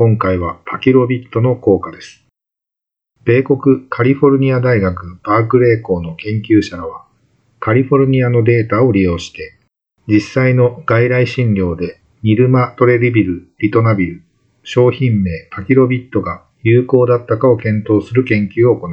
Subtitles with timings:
[0.00, 2.24] 今回はパキロビットの効果です。
[3.24, 7.04] 米国カリフォルニア大学バークレー校の研究者らは、
[7.58, 9.58] カリフォルニアのデータを利用して、
[10.06, 14.22] 実際の外来診療でニルマトレリビル、リトナビル、
[14.62, 18.92] 商品名パキロビットが有効だったかを検討する研究を行い、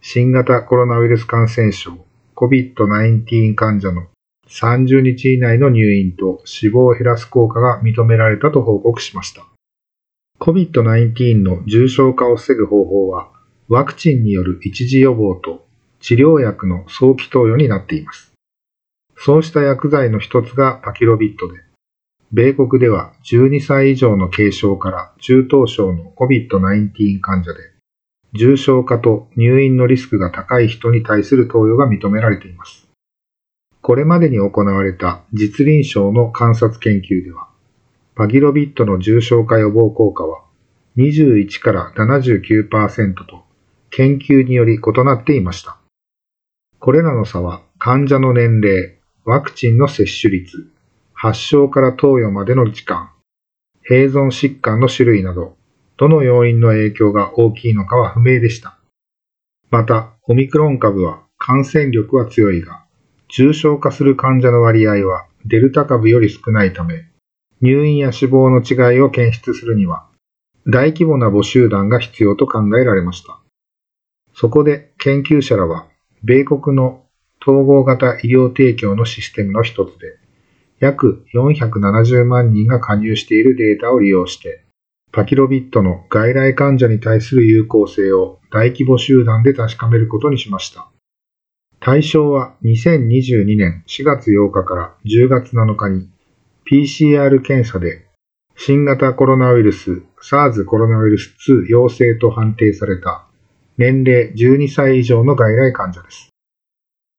[0.00, 1.92] 新型コロナウイルス感染症
[2.34, 4.08] COVID-19 患者の
[4.48, 9.46] 30日以内の入院と死亡を減らす効果が認められたと報告しました。
[10.40, 13.28] COVID-19 の重症化を防ぐ方法は、
[13.68, 15.66] ワクチンによる一時予防と
[16.00, 18.32] 治療薬の早期投与になっています。
[19.16, 21.58] そうした薬剤の一つがパキロビットで、
[22.30, 27.58] 米国では12歳以上の軽症から中等症の COVID-19 患者で、
[28.32, 32.86] 重症化と入院のリスクが高い人に対する投与が認められています。
[33.80, 37.47] これまでに行われた実臨床の観察研究では、
[38.18, 40.42] パキロビットの重症化予防効果は
[40.96, 43.44] 21から79%と
[43.90, 45.78] 研究により異なっていました。
[46.80, 50.68] これらの差は患者の年齢、ワクチンの接種率、
[51.14, 53.12] 発症から投与までの時間、
[53.88, 55.56] 併存疾患の種類など、
[55.96, 58.76] どの要因の影響が大きいのかは不明でした。
[59.70, 62.84] また、オミクロン株は感染力は強いが、
[63.28, 67.07] 重症化する患者の割合はデルタ株より少ないため、
[67.60, 70.06] 入院や死亡の違いを検出するには、
[70.66, 73.38] 大規模な母集団が必要と考えられました。
[74.34, 75.86] そこで研究者らは、
[76.22, 77.04] 米国の
[77.40, 80.18] 統合型医療提供のシステムの一つで、
[80.80, 84.64] 約470万人が加入しているデータを利用して、
[85.10, 90.88] パキロビットの外来患者に対する有効性を大規模集団で確かめることにしました。
[91.80, 96.08] 対象は2022年4月8日から10月7日に
[96.70, 98.04] PCR 検査で
[98.54, 103.24] 新型コロナウイルス SARS コロナウイルス2陽性と判定された
[103.78, 106.28] 年齢12歳以上の外来患者です。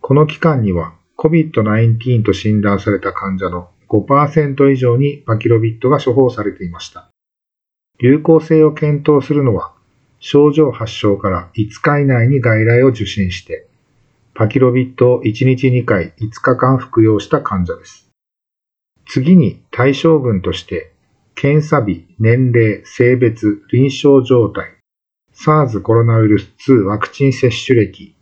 [0.00, 7.08] この期間には COVID-19 と診断された患者の5%以上にパキロビットが処方されていました。
[7.98, 9.72] 有効性を検討するのは
[10.20, 13.66] 症状発症から5日以内に外来を受診して
[14.34, 18.11] パキロビットを1日2回5日間服用した患者です。
[19.06, 20.92] 次に対象群として、
[21.34, 24.76] 検査日、年齢、性別、臨床状態、
[25.34, 28.14] SARS コロナウイルス2ワクチン接種歴、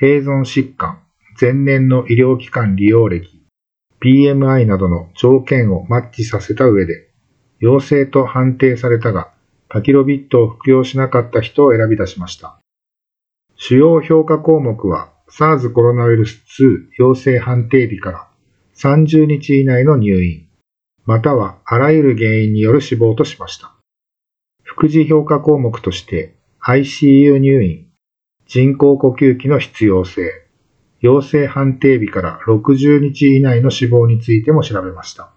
[0.00, 1.00] 併存疾患、
[1.40, 3.42] 前年の医療機関利用歴、
[4.02, 7.08] BMI などの条件をマッチさせた上で、
[7.60, 9.32] 陽性と判定されたが、
[9.68, 12.58] パキロビットを服用しなかった人を選び出しました。
[13.56, 18.25] 主要評価項目は、SARS コロナウイルス2陽性判定日から
[18.78, 20.48] 30日以内の入院、
[21.06, 23.72] またはあらゆる原因による死亡としました。
[24.64, 27.86] 副次評価項目として ICU 入院、
[28.46, 30.30] 人工呼吸器の必要性、
[31.00, 35.32] 陽性判定日から60日以内の死亡についても調べました。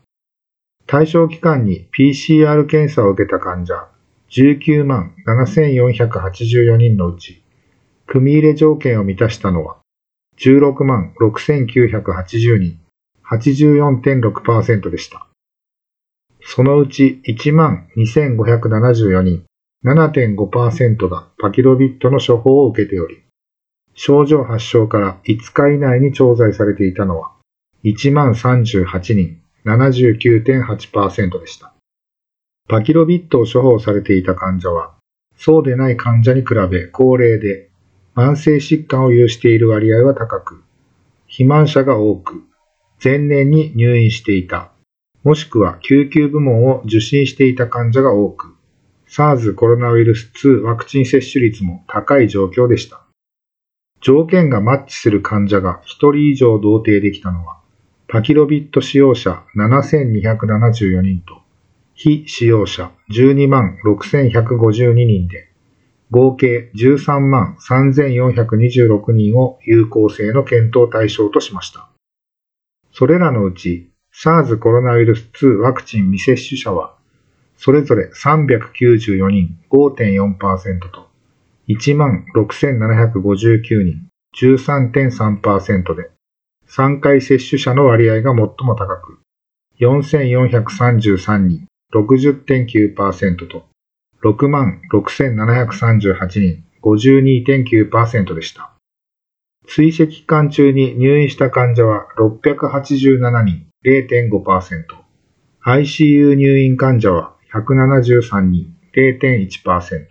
[0.85, 3.87] 対象期間に PCR 検査を受けた患者
[4.31, 7.41] 19万7484人のうち、
[8.05, 9.77] 組入れ条件を満たしたのは
[10.39, 12.79] 16万6980人、
[13.31, 15.27] 84.6%でした。
[16.41, 19.43] そのうち12,574人、
[19.85, 23.23] 7.5%がパキロビットの処方を受けており、
[23.93, 27.31] 症状発症から5日以内に調剤されていたのは
[27.83, 31.73] 1万38人、79.8%でした。
[32.67, 34.93] パキロビットを処方されていた患者は、
[35.37, 37.69] そうでない患者に比べ高齢で、
[38.15, 40.63] 慢性疾患を有している割合は高く、
[41.27, 42.43] 肥満者が多く、
[43.01, 44.71] 前年に入院していた、
[45.23, 48.55] もしくは救急部門を受診していた患者が多く、
[49.07, 53.01] SARS コロナウイルス2ワクチン接種率も高い状況でした。
[54.01, 57.59] 条件がマッチする患者が1人以上同定できたのは、
[58.07, 61.41] パキロビット使用者7274人と、
[61.93, 65.49] 非使用者12万6152人で、
[66.11, 71.88] 合計13万3426人を有効性の検討対象としました。
[72.99, 76.97] それらのうち SARS コロナウイルス2ワクチン未接種者は
[77.55, 81.07] それぞれ394人5.4%と、
[81.69, 86.11] 16,759人13.3%で、
[86.67, 89.19] 3回接種者の割合が最も高く、
[89.79, 93.65] 4433人60.9%と、
[94.23, 98.73] 66,738人52.9%でした。
[99.67, 104.85] 追跡期間中に入院した患者は687人0.5%、
[105.63, 110.07] ICU 入院患者は173人0.1%、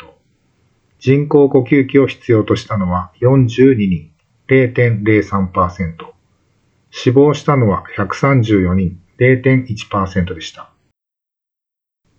[1.00, 4.12] 人工呼吸器を必要としたのは42人
[4.48, 5.94] 0.03%、
[6.90, 10.70] 死亡したのは134人0.1%でした。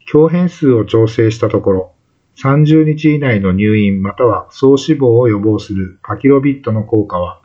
[0.05, 1.95] 強変数を調整したところ、
[2.41, 7.41] 30日以内の入院または総死亡を予防するパキロビットの効果は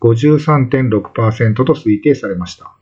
[0.00, 2.74] 53.6%と推定されました。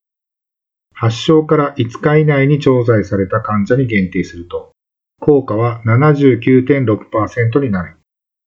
[0.94, 4.70] 発症から5日以内に調剤された患者に限定すると、
[5.20, 7.94] 効果は79.6%になり、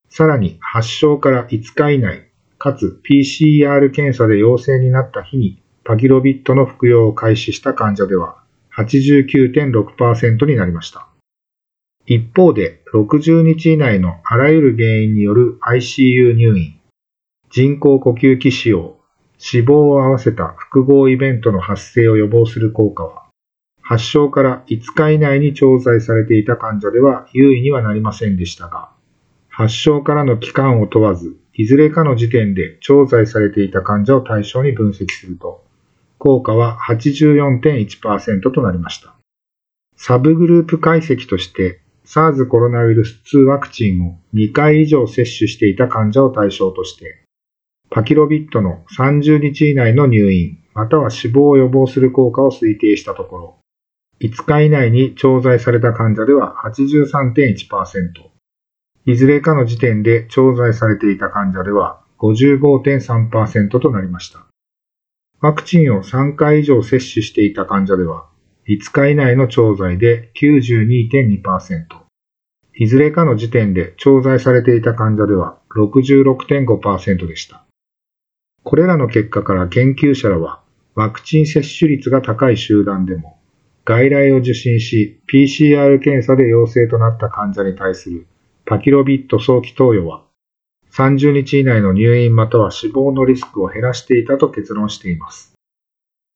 [0.09, 8.37] さらに発症から5日以内、かつ PCR 検査で陽性になった日にパキロビットの服用を開始した患者では
[8.77, 11.08] 89.6%になりました。
[12.11, 16.79] 一方で60日以内のあらゆる原因による ICU 入院、
[17.51, 18.97] 人工呼吸器使用、
[19.37, 23.27] 死亡を合わせた複合イベントの発生を予防する効果は、
[23.83, 28.89] 発症から5日以内に調剤されていた患者では優位にはなりませんでしたが、
[29.47, 35.63] 発症からの期間を問わず、いずれかの時点で調剤されていた患者を対象に分析すると、
[36.17, 39.13] 効果は84.1%となりました。
[39.95, 47.23] サブグループ解析として SARS コロナウイルス2ワクチンを2回以上接種していた患者を対象として、
[47.91, 53.59] パキロビットの30日以内の入院、または死亡を予防する効果を推定したところ、
[54.21, 57.59] 5日以内に調剤された患者では83.1%、
[59.05, 64.47] いずれかの時点で調剤されていた患者では55.3%となりました。
[65.41, 68.25] ワクチンを3回以上接種していた患者では、
[68.69, 71.85] 5日以内の調剤で92.2%、
[72.75, 77.65] いずれかの時点で調剤されていた患者では66.5%でした。
[78.63, 80.61] これらの結果から研究者らは、
[80.93, 83.39] ワクチン接種率が高い集団でも、
[83.85, 88.27] 外来を受診し PCR 検査で陽性となった患者に対する
[88.65, 90.25] パキロビット早期投与は、
[90.91, 95.55] 30日以内の入院または死亡のリスクを減らしていたと結論しています。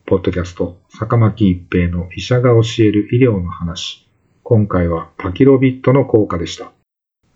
[0.06, 4.06] ポッドキャスト、坂巻一平の医者が教える医療の話。
[4.42, 6.72] 今回はパキロビットの効果でした。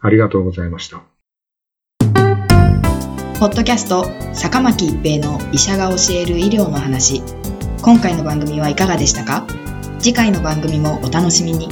[0.00, 1.00] ありがとうございました。
[3.40, 4.04] ポッドキャスト、
[4.34, 7.22] 坂巻一平の医者が教える医療の話。
[7.80, 9.46] 今回の番組はいかがでしたか？
[9.98, 11.68] 次回の番組もお楽しみに。